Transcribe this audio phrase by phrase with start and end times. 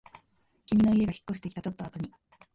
[0.65, 2.11] 君の家が引っ越してきたちょっとあとに